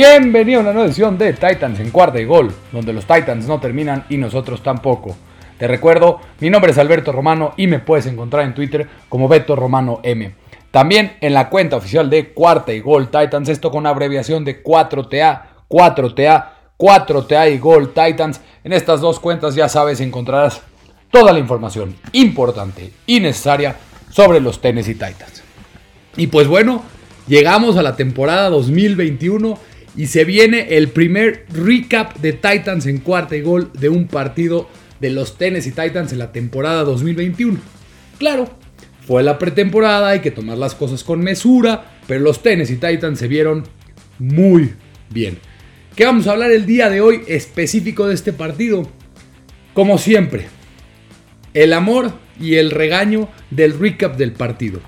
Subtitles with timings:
[0.00, 3.58] Bienvenido a una nueva edición de Titans en cuarta y gol, donde los Titans no
[3.58, 5.16] terminan y nosotros tampoco.
[5.58, 9.56] Te recuerdo, mi nombre es Alberto Romano y me puedes encontrar en Twitter como Beto
[9.56, 10.36] Romano M.
[10.70, 15.42] También en la cuenta oficial de Cuarta y Gol Titans, esto con abreviación de 4TA,
[15.68, 16.44] 4TA,
[16.78, 18.40] 4TA y Gol Titans.
[18.62, 20.62] En estas dos cuentas ya sabes encontrarás
[21.10, 23.74] toda la información importante y necesaria
[24.10, 25.42] sobre los Tennessee Titans.
[26.16, 26.84] Y pues bueno,
[27.26, 29.66] llegamos a la temporada 2021
[29.98, 34.70] y se viene el primer recap de Titans en cuarta y gol de un partido
[35.00, 37.58] de los Tennessee Titans en la temporada 2021.
[38.16, 38.48] Claro,
[39.04, 43.26] fue la pretemporada, hay que tomar las cosas con mesura, pero los Tennessee Titans se
[43.26, 43.64] vieron
[44.20, 44.72] muy
[45.10, 45.38] bien.
[45.96, 48.88] ¿Qué vamos a hablar el día de hoy específico de este partido?
[49.74, 50.46] Como siempre,
[51.54, 54.80] el amor y el regaño del recap del partido.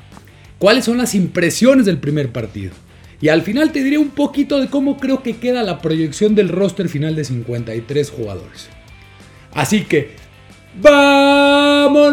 [0.58, 2.70] ¿Cuáles son las impresiones del primer partido?
[3.20, 6.48] Y al final te diré un poquito de cómo creo que queda la proyección del
[6.48, 8.70] roster final de 53 jugadores.
[9.52, 10.16] Así que,
[10.80, 12.10] ¡vámonos!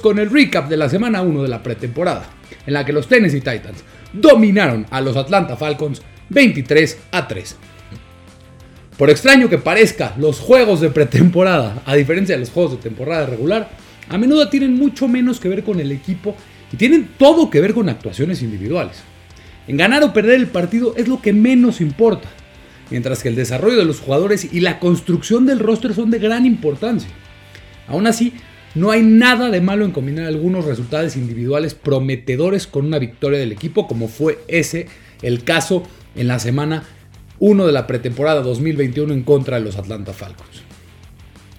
[0.00, 2.28] Con el recap de la semana 1 de la pretemporada,
[2.66, 7.56] en la que los Tennessee Titans dominaron a los Atlanta Falcons 23 a 3.
[8.96, 13.26] Por extraño que parezca, los juegos de pretemporada, a diferencia de los juegos de temporada
[13.26, 13.70] regular,
[14.08, 16.34] a menudo tienen mucho menos que ver con el equipo
[16.72, 19.04] y tienen todo que ver con actuaciones individuales.
[19.70, 22.28] En ganar o perder el partido es lo que menos importa,
[22.90, 26.44] mientras que el desarrollo de los jugadores y la construcción del roster son de gran
[26.44, 27.08] importancia.
[27.86, 28.32] Aún así,
[28.74, 33.52] no hay nada de malo en combinar algunos resultados individuales prometedores con una victoria del
[33.52, 34.88] equipo, como fue ese
[35.22, 35.84] el caso
[36.16, 36.82] en la semana
[37.38, 40.64] 1 de la pretemporada 2021 en contra de los Atlanta Falcons.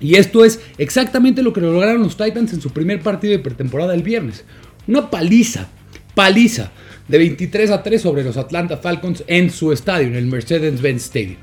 [0.01, 3.93] Y esto es exactamente lo que lograron los Titans en su primer partido de pretemporada
[3.93, 4.43] el viernes.
[4.85, 5.69] Una paliza,
[6.13, 6.71] paliza
[7.11, 11.35] de 23 a 3 sobre los Atlanta Falcons en su estadio, en el Mercedes-Benz Stadium.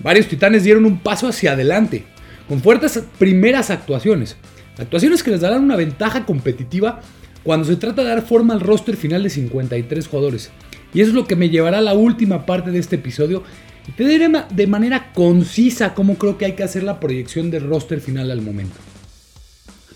[0.00, 2.04] Varios titanes dieron un paso hacia adelante,
[2.46, 4.36] con fuertes primeras actuaciones.
[4.76, 7.00] Actuaciones que les darán una ventaja competitiva
[7.42, 10.50] cuando se trata de dar forma al roster final de 53 jugadores.
[10.92, 13.42] Y eso es lo que me llevará a la última parte de este episodio.
[13.88, 17.66] Y te diré de manera concisa cómo creo que hay que hacer la proyección del
[17.66, 18.76] roster final al momento.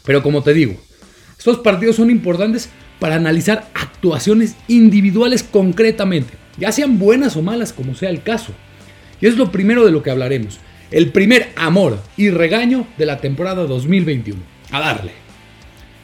[0.07, 0.75] Pero como te digo,
[1.39, 7.95] estos partidos son importantes para analizar actuaciones individuales concretamente, ya sean buenas o malas como
[7.95, 8.53] sea el caso.
[9.21, 10.59] Y es lo primero de lo que hablaremos,
[10.91, 14.41] el primer amor y regaño de la temporada 2021.
[14.71, 15.13] A darle.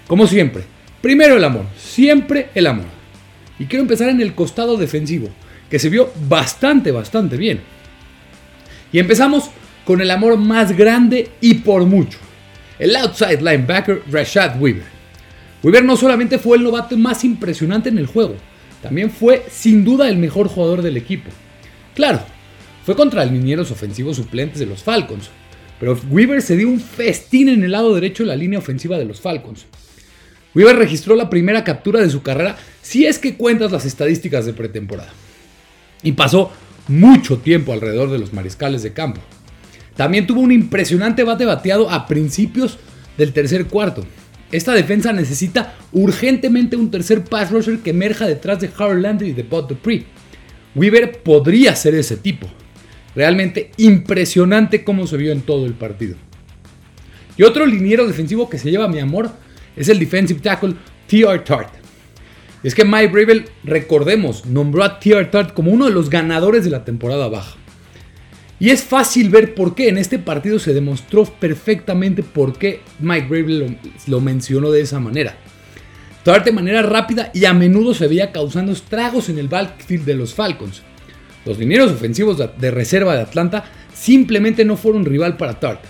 [0.06, 0.64] Como siempre,
[1.00, 2.86] primero el amor, siempre el amor.
[3.58, 5.28] Y quiero empezar en el costado defensivo,
[5.70, 7.60] que se vio bastante, bastante bien.
[8.92, 9.50] Y empezamos
[9.84, 12.18] con el amor más grande y por mucho.
[12.78, 14.91] El outside linebacker Rashad Weaver.
[15.62, 18.34] Weaver no solamente fue el novato más impresionante en el juego,
[18.82, 21.30] también fue sin duda el mejor jugador del equipo.
[21.94, 22.20] Claro,
[22.84, 25.30] fue contra linieros ofensivos suplentes de los Falcons,
[25.78, 29.04] pero Weaver se dio un festín en el lado derecho de la línea ofensiva de
[29.04, 29.66] los Falcons.
[30.54, 34.52] Weaver registró la primera captura de su carrera si es que cuentas las estadísticas de
[34.52, 35.12] pretemporada.
[36.02, 36.50] Y pasó
[36.88, 39.20] mucho tiempo alrededor de los mariscales de campo.
[39.96, 42.78] También tuvo un impresionante bate bateado a principios
[43.16, 44.04] del tercer cuarto,
[44.52, 49.32] esta defensa necesita urgentemente un tercer pass rusher que emerja detrás de Harold Landry y
[49.32, 50.04] de Bud Dupree.
[50.74, 52.46] Weaver podría ser ese tipo.
[53.14, 56.16] Realmente impresionante cómo se vio en todo el partido.
[57.36, 59.30] Y otro liniero defensivo que se lleva mi amor
[59.74, 60.74] es el defensive tackle
[61.06, 61.38] T.R.
[61.40, 61.74] Tart.
[62.62, 65.24] Es que Mike Bravel, recordemos, nombró a T.R.
[65.26, 67.56] Tart como uno de los ganadores de la temporada baja.
[68.62, 73.26] Y es fácil ver por qué en este partido se demostró perfectamente por qué Mike
[73.26, 73.76] Bravel
[74.06, 75.34] lo, mencionó de esa manera.
[76.22, 80.14] Tart de manera rápida y a menudo se veía causando estragos en el backfield de
[80.14, 80.82] los Falcons.
[81.44, 85.82] Los dineros ofensivos de reserva de Atlanta simplemente no fueron rival para Tart.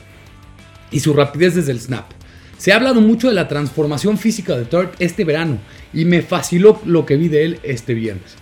[0.90, 2.06] Y su rapidez desde el snap.
[2.56, 5.58] Se ha hablado mucho de la transformación física de Tart este verano
[5.92, 8.34] y me fascinó lo que vi de él este viernes.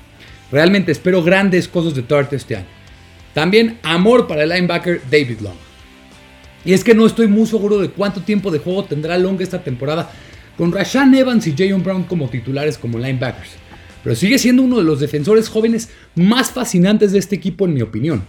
[0.52, 2.80] Realmente espero grandes cosas de Tart este año.
[3.35, 5.56] También amor para el linebacker David Long.
[6.65, 9.62] Y es que no estoy muy seguro de cuánto tiempo de juego tendrá Long esta
[9.62, 10.11] temporada
[10.59, 13.50] con Rashan Evans y Jayon Brown como titulares como linebackers.
[14.03, 17.82] Pero sigue siendo uno de los defensores jóvenes más fascinantes de este equipo en mi
[17.82, 18.23] opinión.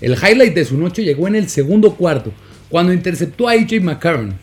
[0.00, 2.32] El highlight de su noche llegó en el segundo cuarto,
[2.68, 4.34] cuando interceptó a AJ McCarron.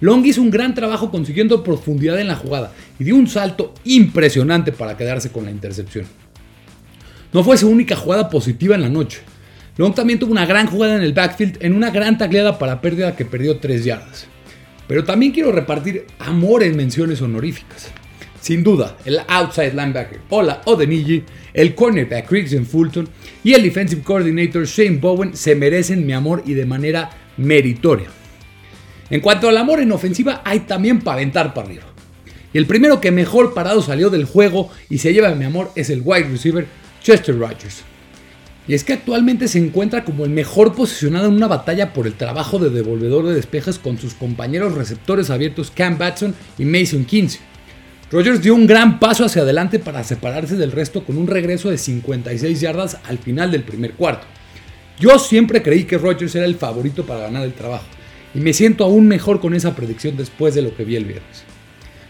[0.00, 4.72] Long hizo un gran trabajo consiguiendo profundidad en la jugada y dio un salto impresionante
[4.72, 6.06] para quedarse con la intercepción.
[7.32, 9.20] No fue su única jugada positiva en la noche.
[9.76, 13.16] Long también tuvo una gran jugada en el backfield en una gran tacleada para pérdida
[13.16, 14.26] que perdió 3 yardas.
[14.86, 17.90] Pero también quiero repartir amor en menciones honoríficas.
[18.40, 21.24] Sin duda, el outside linebacker Ola Odeniji,
[21.54, 23.08] el cornerback Riggs Fulton
[23.42, 28.08] y el defensive coordinator Shane Bowen se merecen mi amor y de manera meritoria.
[29.10, 31.84] En cuanto al amor en ofensiva, hay también para aventar para arriba.
[32.52, 35.90] Y el primero que mejor parado salió del juego y se lleva mi amor es
[35.90, 36.66] el wide receiver
[37.02, 37.82] Chester Rogers.
[38.66, 42.14] Y es que actualmente se encuentra como el mejor posicionado en una batalla por el
[42.14, 47.40] trabajo de devolvedor de despejes con sus compañeros receptores abiertos Cam Batson y Mason Kinsey.
[48.10, 51.78] Rogers dio un gran paso hacia adelante para separarse del resto con un regreso de
[51.78, 54.26] 56 yardas al final del primer cuarto.
[54.98, 57.86] Yo siempre creí que Rogers era el favorito para ganar el trabajo
[58.34, 61.44] y me siento aún mejor con esa predicción después de lo que vi el viernes.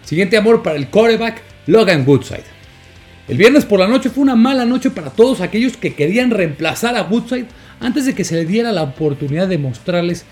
[0.04, 2.44] Siguiente amor para el quarterback Logan Woodside.
[3.26, 6.94] El viernes por la noche fue una mala noche para todos aquellos que querían reemplazar
[6.94, 7.46] a Woodside
[7.80, 10.26] antes de que se le diera la oportunidad de mostrarles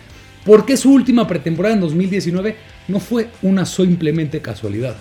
[0.44, 2.54] por qué su última pretemporada en 2019
[2.88, 4.96] no fue una simplemente casualidad.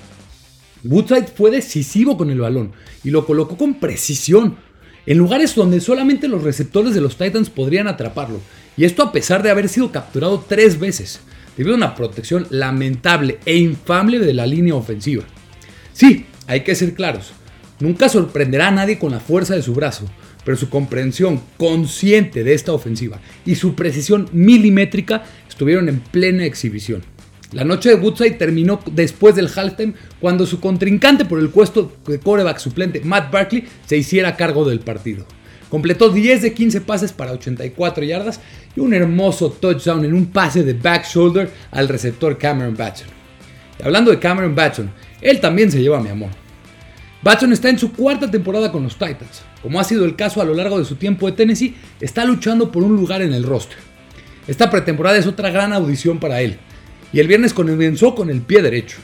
[0.85, 2.71] Woodside fue decisivo con el balón
[3.03, 4.55] y lo colocó con precisión
[5.05, 8.39] en lugares donde solamente los receptores de los Titans podrían atraparlo.
[8.77, 11.19] Y esto a pesar de haber sido capturado tres veces,
[11.57, 15.23] debido a una protección lamentable e infame de la línea ofensiva.
[15.91, 17.33] Sí, hay que ser claros,
[17.81, 20.05] nunca sorprenderá a nadie con la fuerza de su brazo,
[20.43, 27.03] pero su comprensión consciente de esta ofensiva y su precisión milimétrica estuvieron en plena exhibición.
[27.51, 32.17] La noche de Woodside terminó después del halftime cuando su contrincante por el puesto de
[32.17, 35.25] coreback suplente Matt Barkley se hiciera cargo del partido.
[35.69, 38.39] Completó 10 de 15 pases para 84 yardas
[38.75, 43.07] y un hermoso touchdown en un pase de back shoulder al receptor Cameron Batson.
[43.83, 44.91] Hablando de Cameron Batson,
[45.21, 46.40] él también se lleva mi amor.
[47.23, 49.43] Batson está en su cuarta temporada con los Titans.
[49.61, 52.71] Como ha sido el caso a lo largo de su tiempo de Tennessee, está luchando
[52.71, 53.77] por un lugar en el roster.
[54.47, 56.57] Esta pretemporada es otra gran audición para él
[57.13, 58.97] y el viernes comenzó con el pie derecho.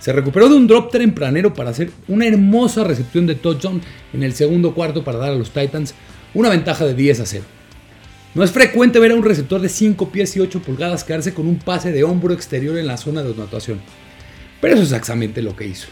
[0.00, 3.82] Se recuperó de un drop tempranero para hacer una hermosa recepción de touchdown
[4.14, 5.94] en el segundo cuarto para dar a los Titans
[6.32, 7.44] una ventaja de 10 a 0.
[8.34, 11.46] No es frecuente ver a un receptor de 5 pies y 8 pulgadas quedarse con
[11.46, 13.78] un pase de hombro exterior en la zona de anotación,
[14.62, 15.88] pero eso es exactamente lo que hizo.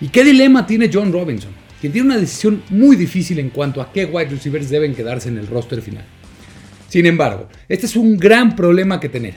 [0.00, 1.52] ¿Y qué dilema tiene John Robinson?
[1.80, 5.38] Quien tiene una decisión muy difícil en cuanto a qué wide receivers deben quedarse en
[5.38, 6.04] el roster final.
[6.88, 9.34] Sin embargo, este es un gran problema que tener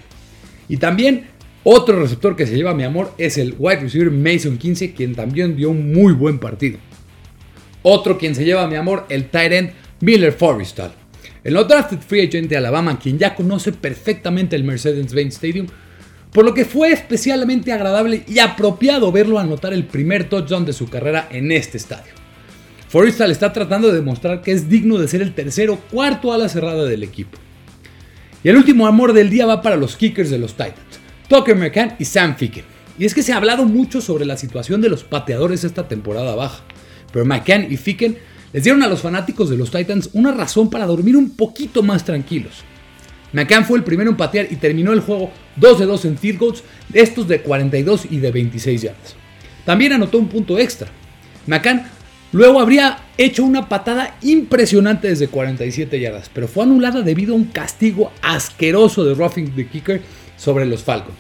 [0.67, 1.25] y también
[1.63, 5.55] otro receptor que se lleva mi amor es el wide receiver Mason 15, quien también
[5.55, 6.77] dio un muy buen partido.
[7.83, 9.71] Otro quien se lleva mi amor, el tight end
[10.01, 10.93] Miller Forrestal.
[11.43, 15.67] El no drafted free agent de Alabama, quien ya conoce perfectamente el Mercedes-Benz Stadium,
[16.33, 20.89] por lo que fue especialmente agradable y apropiado verlo anotar el primer touchdown de su
[20.89, 22.11] carrera en este estadio.
[22.89, 26.49] Forrestal está tratando de demostrar que es digno de ser el tercero cuarto a la
[26.49, 27.37] cerrada del equipo.
[28.43, 30.99] Y el último amor del día va para los kickers de los Titans,
[31.29, 32.65] Tucker McCann y Sam Ficken.
[32.99, 36.35] Y es que se ha hablado mucho sobre la situación de los pateadores esta temporada
[36.35, 36.63] baja,
[37.11, 38.17] pero McCann y Ficken
[38.51, 42.05] les dieron a los fanáticos de los Titans una razón para dormir un poquito más
[42.05, 42.63] tranquilos.
[43.33, 46.39] McCann fue el primero en patear y terminó el juego 2 de 2 en field
[46.39, 46.63] goals,
[46.93, 49.15] estos de 42 y de 26 yardas.
[49.65, 50.89] También anotó un punto extra.
[51.47, 51.85] McCann
[52.33, 57.45] Luego habría hecho una patada impresionante desde 47 yardas, pero fue anulada debido a un
[57.45, 60.01] castigo asqueroso de roughing the kicker
[60.35, 61.19] sobre los Falcons.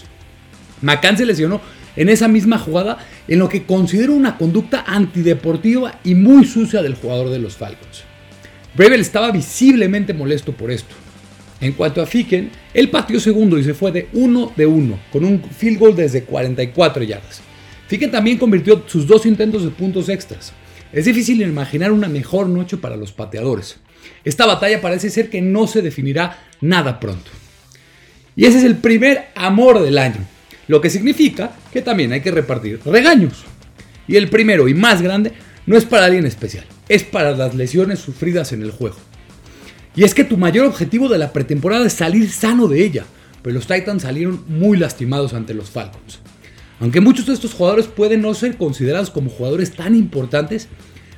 [0.81, 1.61] McCann se lesionó
[1.95, 6.95] en esa misma jugada en lo que considero una conducta antideportiva y muy sucia del
[6.95, 8.03] jugador de los Falcons.
[8.75, 10.95] Bravel estaba visiblemente molesto por esto.
[11.63, 15.23] En cuanto a Ficken, él pateó segundo y se fue de 1 de 1 con
[15.23, 17.41] un field goal desde 44 yardas.
[17.87, 20.51] Ficken también convirtió sus dos intentos de puntos extras.
[20.91, 23.77] Es difícil imaginar una mejor noche para los pateadores.
[24.25, 27.31] Esta batalla parece ser que no se definirá nada pronto.
[28.35, 30.19] Y ese es el primer amor del año,
[30.67, 33.45] lo que significa que también hay que repartir regaños.
[34.05, 35.31] Y el primero y más grande
[35.65, 38.97] no es para alguien especial, es para las lesiones sufridas en el juego.
[39.95, 43.05] Y es que tu mayor objetivo de la pretemporada es salir sano de ella,
[43.41, 46.19] pero los Titans salieron muy lastimados ante los Falcons.
[46.79, 50.67] Aunque muchos de estos jugadores pueden no ser considerados como jugadores tan importantes,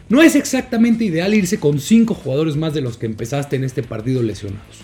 [0.09, 3.81] no es exactamente ideal irse con 5 jugadores más de los que empezaste en este
[3.81, 4.81] partido lesionados.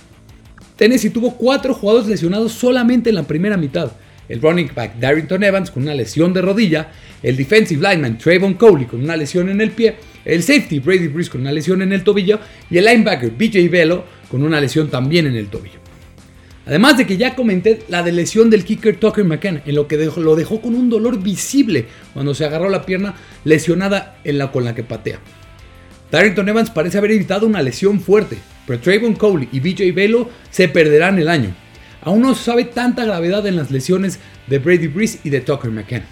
[0.77, 3.91] Tennessee tuvo 4 jugadores lesionados solamente en la primera mitad.
[4.27, 8.85] El running back Darrington Evans con una lesión de rodilla, el defensive lineman Trayvon Coley
[8.85, 12.03] con una lesión en el pie, el safety Brady Breeze con una lesión en el
[12.03, 15.79] tobillo y el linebacker BJ Velo con una lesión también en el tobillo.
[16.65, 19.97] Además de que ya comenté la de lesión del kicker Tucker McCann, en lo que
[19.97, 24.63] lo dejó con un dolor visible cuando se agarró la pierna lesionada en la con
[24.63, 25.19] la que patea.
[26.11, 28.37] Darrington Evans parece haber evitado una lesión fuerte,
[28.67, 31.55] pero Trayvon Cole y BJ Velo se perderán el año.
[32.03, 35.71] Aún no se sabe tanta gravedad en las lesiones de Brady Breeze y de Tucker
[35.71, 36.03] McCann.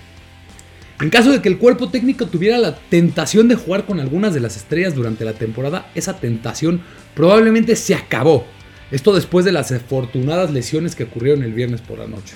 [1.02, 4.42] En caso de que el cuerpo técnico tuviera la tentación de jugar con algunas de
[4.42, 6.82] las estrellas durante la temporada, esa tentación
[7.16, 8.46] probablemente se acabó.
[8.92, 12.36] Esto después de las afortunadas lesiones que ocurrieron el viernes por la noche.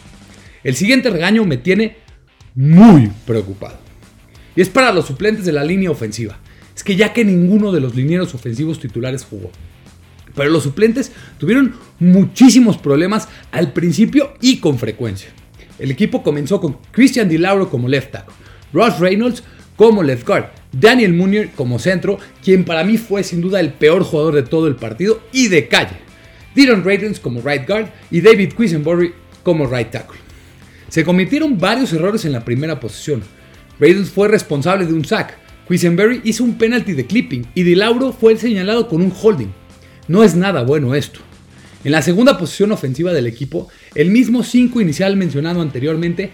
[0.64, 1.98] El siguiente regaño me tiene
[2.56, 3.80] muy preocupado.
[4.56, 6.40] Y es para los suplentes de la línea ofensiva.
[6.74, 9.52] Es que ya que ninguno de los linieros ofensivos titulares jugó.
[10.36, 15.30] Pero los suplentes tuvieron muchísimos problemas al principio y con frecuencia.
[15.80, 18.34] El equipo comenzó con Christian DiLauro como left tackle,
[18.74, 19.44] Ross Reynolds
[19.76, 24.04] como left guard, Daniel Munier como centro, quien para mí fue sin duda el peor
[24.04, 25.98] jugador de todo el partido y de calle,
[26.56, 29.14] Dylan Ravens como right guard y David Quisenberry
[29.44, 30.20] como right tackle.
[30.90, 33.24] Se cometieron varios errores en la primera posición.
[33.80, 35.38] Ravens fue responsable de un sack,
[35.68, 39.52] Quisenberry hizo un penalty de clipping y DiLauro fue señalado con un holding.
[40.08, 41.22] No es nada bueno esto.
[41.84, 46.32] En la segunda posición ofensiva del equipo, el mismo 5 inicial mencionado anteriormente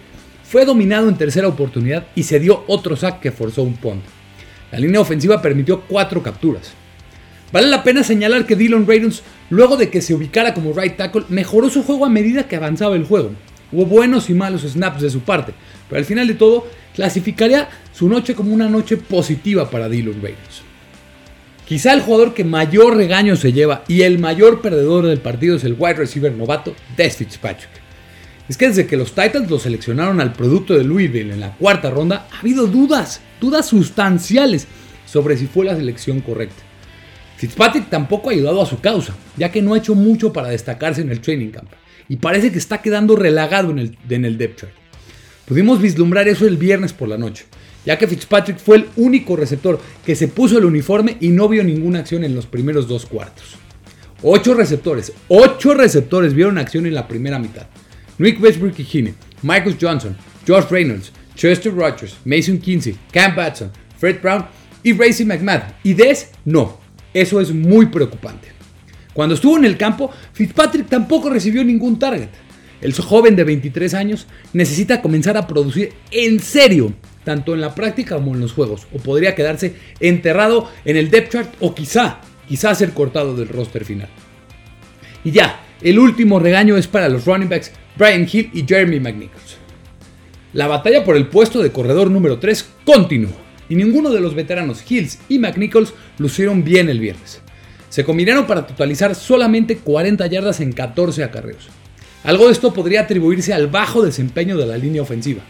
[0.50, 4.02] fue dominado en tercera oportunidad y se dio otro sack que forzó un punt.
[4.72, 6.72] La línea ofensiva permitió 4 capturas.
[7.52, 11.22] Vale la pena señalar que Dylan Ravens, luego de que se ubicara como right tackle,
[11.28, 13.30] mejoró su juego a medida que avanzaba el juego.
[13.70, 15.52] Hubo buenos y malos snaps de su parte,
[15.88, 16.66] pero al final de todo
[16.96, 20.62] clasificaría su noche como una noche positiva para Dylan Ravens.
[21.64, 25.62] Quizá el jugador que mayor regaño se lleva y el mayor perdedor del partido es
[25.62, 27.70] el wide receiver novato Des Fitzpatrick.
[28.50, 31.88] Es que desde que los Titans lo seleccionaron al producto de Louisville en la cuarta
[31.88, 34.66] ronda, ha habido dudas, dudas sustanciales
[35.06, 36.60] sobre si fue la selección correcta.
[37.36, 41.00] Fitzpatrick tampoco ha ayudado a su causa, ya que no ha hecho mucho para destacarse
[41.00, 41.70] en el training camp,
[42.08, 44.72] y parece que está quedando relagado en el, en el depth chart.
[45.46, 47.44] Pudimos vislumbrar eso el viernes por la noche,
[47.86, 51.62] ya que Fitzpatrick fue el único receptor que se puso el uniforme y no vio
[51.62, 53.54] ninguna acción en los primeros dos cuartos.
[54.24, 57.68] Ocho receptores, ocho receptores vieron acción en la primera mitad.
[58.20, 60.14] Nick Westbrook y Marcus Johnson,
[60.46, 64.44] Josh Reynolds, Chester Rogers, Mason Kinsey, Cam Batson, Fred Brown
[64.82, 65.62] y Racy McMahon.
[65.82, 66.78] Y Des, no.
[67.14, 68.48] Eso es muy preocupante.
[69.14, 72.28] Cuando estuvo en el campo, Fitzpatrick tampoco recibió ningún target.
[72.82, 76.92] El joven de 23 años necesita comenzar a producir en serio
[77.24, 81.32] tanto en la práctica como en los juegos, o podría quedarse enterrado en el depth
[81.32, 84.08] chart o quizá, quizá ser cortado del roster final.
[85.24, 89.58] Y ya, el último regaño es para los running backs Brian Hill y Jeremy McNichols.
[90.54, 93.30] La batalla por el puesto de corredor número 3 continuó,
[93.68, 97.42] y ninguno de los veteranos Hills y McNichols lucieron bien el viernes.
[97.90, 101.68] Se combinaron para totalizar solamente 40 yardas en 14 acarreos.
[102.24, 105.42] Algo de esto podría atribuirse al bajo desempeño de la línea ofensiva,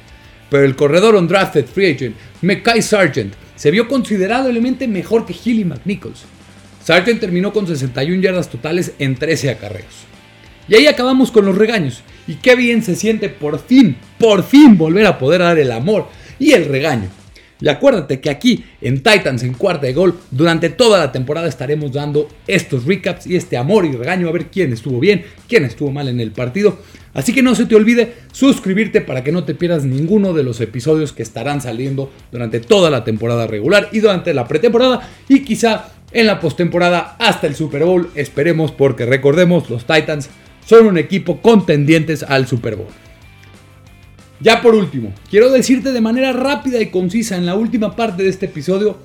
[0.50, 5.64] pero el corredor undrafted free agent, Mekai Sargent, se vio considerablemente mejor que Hill y
[5.66, 6.25] McNichols.
[6.83, 10.11] Sargent terminó con 61 yardas totales en 13 acarreos.
[10.71, 12.02] Y ahí acabamos con los regaños.
[12.27, 16.09] Y qué bien se siente por fin, por fin volver a poder dar el amor
[16.39, 17.11] y el regaño
[17.61, 21.93] y acuérdate que aquí en Titans en cuarta de gol, durante toda la temporada estaremos
[21.93, 25.91] dando estos recaps y este amor y regaño a ver quién estuvo bien, quién estuvo
[25.91, 26.79] mal en el partido.
[27.12, 30.61] Así que no se te olvide suscribirte para que no te pierdas ninguno de los
[30.61, 35.93] episodios que estarán saliendo durante toda la temporada regular y durante la pretemporada y quizá
[36.12, 38.11] en la postemporada hasta el Super Bowl.
[38.15, 40.31] Esperemos porque recordemos, los Titans
[40.71, 42.87] son un equipo contendientes al Super Bowl.
[44.39, 48.29] Ya por último, quiero decirte de manera rápida y concisa en la última parte de
[48.29, 48.99] este episodio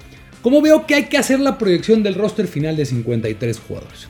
[0.44, 4.08] cómo veo que hay que hacer la proyección del roster final de 53 jugadores.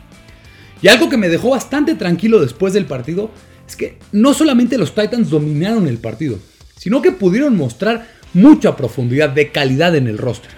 [0.82, 3.32] Y algo que me dejó bastante tranquilo después del partido
[3.66, 6.38] es que no solamente los Titans dominaron el partido,
[6.76, 10.52] sino que pudieron mostrar mucha profundidad de calidad en el roster,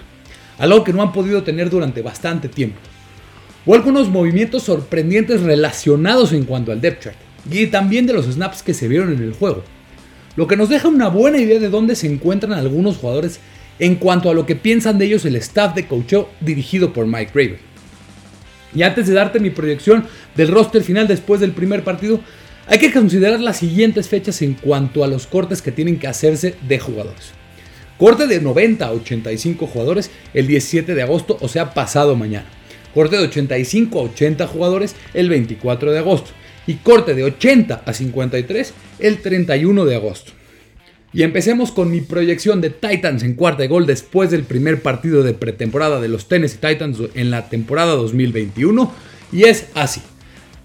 [0.58, 2.80] algo que no han podido tener durante bastante tiempo.
[3.68, 7.16] O algunos movimientos sorprendentes relacionados en cuanto al depth chart
[7.50, 9.62] y también de los snaps que se vieron en el juego
[10.38, 13.40] lo que nos deja una buena idea de dónde se encuentran algunos jugadores
[13.80, 17.32] en cuanto a lo que piensan de ellos el staff de coacheo dirigido por Mike
[17.34, 17.58] Raven.
[18.72, 20.06] Y antes de darte mi proyección
[20.36, 22.20] del roster final después del primer partido,
[22.68, 26.54] hay que considerar las siguientes fechas en cuanto a los cortes que tienen que hacerse
[26.68, 27.32] de jugadores.
[27.98, 32.46] Corte de 90 a 85 jugadores el 17 de agosto, o sea, pasado mañana.
[32.94, 36.30] Corte de 85 a 80 jugadores el 24 de agosto
[36.66, 40.32] y corte de 80 a 53 el 31 de agosto.
[41.12, 45.22] Y empecemos con mi proyección de Titans en cuarta de gol después del primer partido
[45.22, 48.92] de pretemporada de los Tennessee Titans en la temporada 2021.
[49.32, 50.02] Y es así.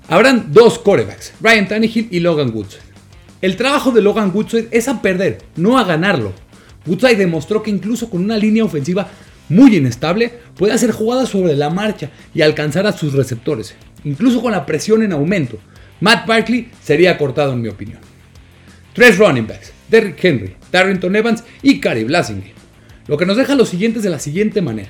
[0.10, 2.82] Habrán dos corebacks, Ryan Tannehill y Logan Woodside.
[3.42, 6.34] El trabajo de Logan Woodside es a perder, no a ganarlo.
[6.86, 9.10] Woodside demostró que incluso con una línea ofensiva
[9.50, 14.52] muy inestable puede hacer jugadas sobre la marcha y alcanzar a sus receptores, incluso con
[14.52, 15.60] la presión en aumento.
[16.00, 18.00] Matt Barkley sería cortado en mi opinión.
[18.94, 22.54] tres running backs, Derrick Henry, Darrington Evans y Cary Blasingame.
[23.08, 24.90] Lo que nos deja los siguientes de la siguiente manera.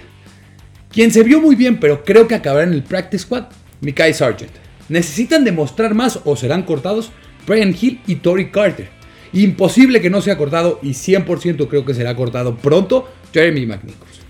[0.92, 3.46] Quien se vio muy bien, pero creo que acabará en el practice squad,
[3.82, 4.52] Mikai Sargent.
[4.90, 7.12] ¿Necesitan demostrar más o serán cortados?
[7.48, 8.90] Brian Hill y Tory Carter.
[9.34, 14.23] Imposible que no sea cortado y 100% creo que será cortado pronto Jeremy McNichols.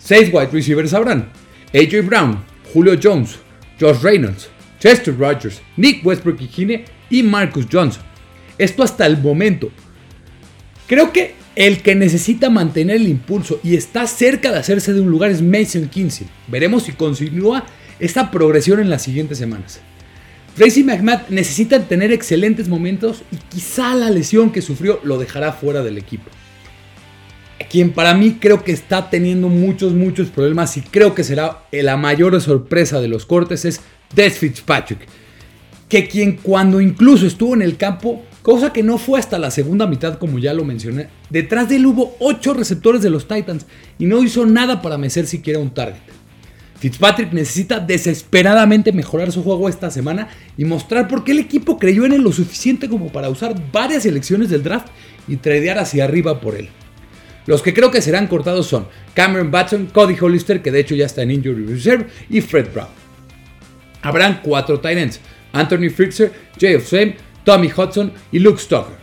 [0.00, 1.28] Seis wide receivers habrán.
[1.74, 2.42] AJ Brown,
[2.72, 3.36] Julio Jones,
[3.78, 4.48] Josh Reynolds,
[4.80, 6.40] Chester Rogers, Nick Westbrook
[7.10, 8.02] y Marcus Johnson.
[8.58, 9.70] Esto hasta el momento.
[10.86, 15.10] Creo que el que necesita mantener el impulso y está cerca de hacerse de un
[15.10, 16.26] lugar es Mason Kinsey.
[16.48, 17.66] Veremos si continúa
[17.98, 19.80] esta progresión en las siguientes semanas.
[20.56, 25.82] Tracy McMahon necesita tener excelentes momentos y quizá la lesión que sufrió lo dejará fuera
[25.82, 26.30] del equipo.
[27.68, 31.96] Quien para mí creo que está teniendo muchos, muchos problemas y creo que será la
[31.96, 33.80] mayor sorpresa de los cortes es
[34.14, 35.00] Des Fitzpatrick.
[35.88, 39.86] Que quien cuando incluso estuvo en el campo, cosa que no fue hasta la segunda
[39.86, 43.66] mitad como ya lo mencioné, detrás de él hubo 8 receptores de los Titans
[43.98, 46.00] y no hizo nada para mecer siquiera un target.
[46.80, 52.06] Fitzpatrick necesita desesperadamente mejorar su juego esta semana y mostrar por qué el equipo creyó
[52.06, 54.88] en él lo suficiente como para usar varias selecciones del draft
[55.28, 56.70] y tradear hacia arriba por él.
[57.46, 61.06] Los que creo que serán cortados son Cameron Batson, Cody Hollister, que de hecho ya
[61.06, 62.88] está en Injury Reserve, y Fred Brown.
[64.02, 65.20] Habrán cuatro tight ends:
[65.52, 66.92] Anthony Frickser, Jay of
[67.44, 68.96] Tommy Hudson y Luke Stoker.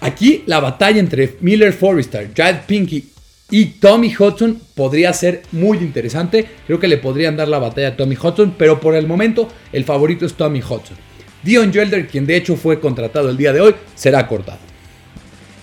[0.00, 3.08] Aquí la batalla entre Miller Forrester, Jad Pinky
[3.50, 6.46] y Tommy Hudson podría ser muy interesante.
[6.66, 9.84] Creo que le podrían dar la batalla a Tommy Hudson, pero por el momento el
[9.84, 10.96] favorito es Tommy Hudson.
[11.44, 14.71] Dion Gelder, quien de hecho fue contratado el día de hoy, será cortado.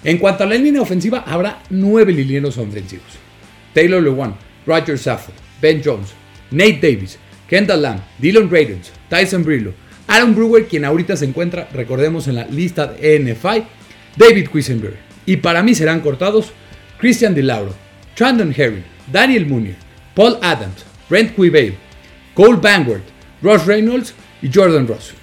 [0.04, 3.08] En cuanto a la línea ofensiva, habrá nueve linieros ofensivos.
[3.74, 4.36] Taylor Lewan,
[4.66, 6.14] Roger Saffold, Ben Jones,
[6.52, 9.74] Nate Davis, Kendall Lamb, Dylan Radens, Tyson Brillo,
[10.08, 13.64] Aaron Brewer, quien ahorita se encuentra, recordemos, en la lista de NFI,
[14.16, 14.98] David Quisenberry.
[15.26, 16.52] Y para mí serán cortados
[16.98, 17.76] Christian DeLauro,
[18.16, 19.76] Chandon Herring, Daniel Mooney,
[20.16, 21.76] Paul Adams, Brent Quibale,
[22.34, 23.02] Cole Bangward,
[23.42, 25.14] Ross Reynolds y Jordan Ross.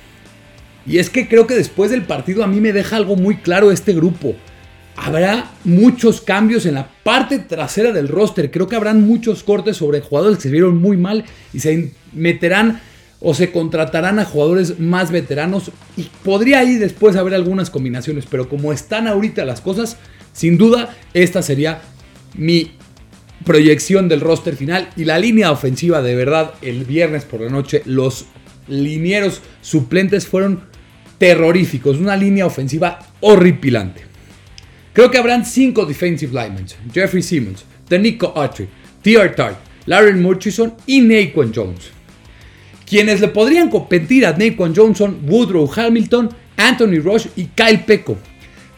[0.86, 3.72] Y es que creo que después del partido a mí me deja algo muy claro
[3.72, 4.36] este grupo.
[4.96, 8.50] Habrá muchos cambios en la parte trasera del roster.
[8.50, 12.80] Creo que habrán muchos cortes sobre jugadores que se vieron muy mal y se meterán
[13.20, 15.70] o se contratarán a jugadores más veteranos.
[15.96, 18.24] Y podría ahí después haber algunas combinaciones.
[18.28, 19.98] Pero como están ahorita las cosas,
[20.32, 21.82] sin duda, esta sería
[22.34, 22.72] mi
[23.44, 27.82] proyección del roster final y la línea ofensiva de verdad el viernes por la noche
[27.84, 28.26] los
[28.66, 30.62] linieros suplentes fueron
[31.18, 34.05] terroríficos, una línea ofensiva horripilante.
[34.96, 38.66] Creo que habrán cinco defensive linemen, Jeffrey Simmons, Danico Autry,
[39.02, 39.28] T.R.
[39.28, 41.90] Tart, Larry Murchison y Naquan Jones.
[42.88, 48.16] Quienes le podrían competir a Naquan Johnson, Woodrow Hamilton, Anthony Rush y Kyle Pecco.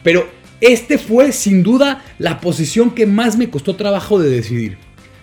[0.02, 0.28] Pero
[0.60, 4.76] este fue sin duda la posición que más me costó trabajo de decidir.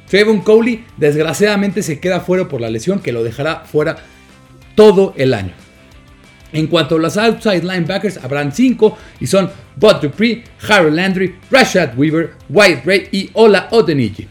[0.10, 3.97] Trayvon Coley desgraciadamente se queda fuera por la lesión que lo dejará fuera
[4.75, 5.64] todo el año.
[6.53, 11.97] En cuanto a los outside linebackers, habrán 5 y son Bud Dupree, Harold Landry, Rashad
[11.97, 14.27] Weaver, White Ray y Ola Odeniki.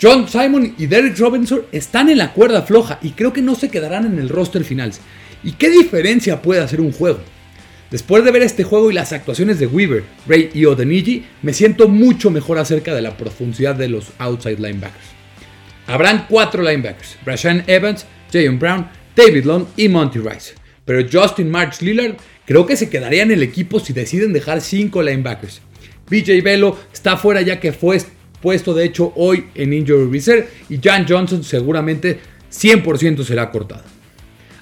[0.00, 3.70] John Simon y Derek Robinson están en la cuerda floja y creo que no se
[3.70, 4.92] quedarán en el roster final.
[5.42, 7.20] ¿Y qué diferencia puede hacer un juego?
[7.90, 11.88] Después de ver este juego y las actuaciones de Weaver, Ray y Odeniji, me siento
[11.88, 15.06] mucho mejor acerca de la profundidad de los outside linebackers.
[15.86, 20.54] Habrán cuatro linebackers: Brashan Evans, Jayon Brown, David Long y Monty Rice.
[20.86, 25.02] Pero Justin March Lillard creo que se quedaría en el equipo si deciden dejar cinco
[25.02, 25.60] linebackers.
[26.08, 28.00] BJ Velo está fuera ya que fue
[28.40, 32.20] puesto de hecho hoy en Injury Reserve y Jan Johnson seguramente
[32.50, 33.84] 100% será cortado.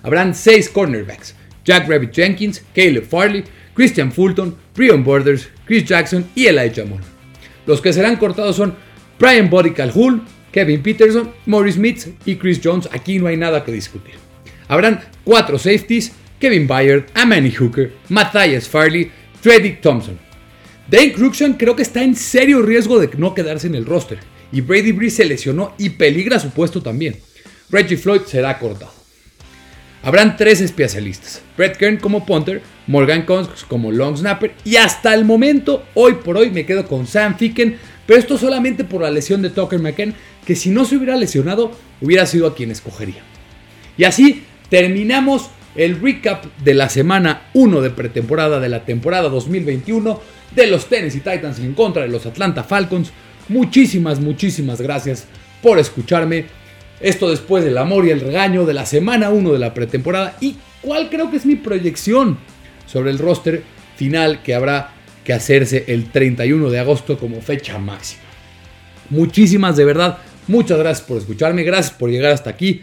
[0.03, 1.35] Habrán seis cornerbacks.
[1.65, 7.05] Jack Rabbit Jenkins, Caleb Farley, Christian Fulton, Brian Borders, Chris Jackson y Elijah Moore.
[7.67, 8.75] Los que serán cortados son
[9.19, 12.89] Brian Body Calhoun, Kevin Peterson, Maurice Smith y Chris Jones.
[12.93, 14.24] Aquí no hay nada que discutir.
[14.69, 20.19] Habrán cuatro safeties: Kevin Byard, Amani Hooker, Matthias Farley, Freddy Thompson.
[20.89, 24.19] Dane Cruikshank creo que está en serio riesgo de no quedarse en el roster.
[24.53, 27.17] Y Brady Breeze se lesionó y peligra su puesto también.
[27.71, 28.93] Reggie Floyd será cortado.
[30.03, 35.25] Habrán tres especialistas: Brett Kern como punter, Morgan Cox como long snapper y hasta el
[35.25, 39.41] momento, hoy por hoy, me quedo con Sam Ficken, pero esto solamente por la lesión
[39.41, 40.15] de Tucker McKen,
[40.47, 41.73] que si no se hubiera lesionado,
[42.03, 43.23] hubiera sido a quien escogería.
[43.97, 50.21] Y así terminamos el recap de la semana 1 de pretemporada de la temporada 2021
[50.55, 53.13] de los Tennessee Titans en contra de los Atlanta Falcons.
[53.49, 55.27] Muchísimas, muchísimas gracias
[55.63, 56.47] por escucharme.
[57.01, 60.57] Esto después del amor y el regaño de la semana 1 de la pretemporada y
[60.81, 62.39] cuál creo que es mi proyección
[62.87, 63.63] sobre el roster
[63.97, 64.93] final que habrá
[65.25, 68.23] que hacerse el 31 de agosto como fecha máxima.
[69.11, 72.83] Muchísimas de verdad, muchas gracias por escucharme, gracias por llegar hasta aquí.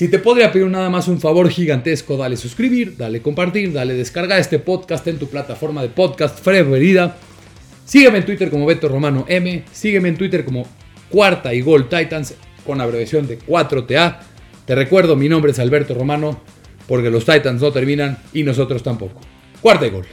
[0.00, 4.40] Si te podría pedir nada más un favor gigantesco, dale suscribir, dale compartir, dale descargar
[4.40, 7.18] este podcast en tu plataforma de podcast preferida.
[7.84, 10.66] Sígueme en Twitter como Beto Romano M, sígueme en Twitter como
[11.10, 12.34] Cuarta y Gol Titans
[12.64, 14.20] con abreviación de 4TA.
[14.64, 16.40] Te recuerdo, mi nombre es Alberto Romano,
[16.88, 19.20] porque los Titans no terminan y nosotros tampoco.
[19.60, 20.06] Cuarta y Gol.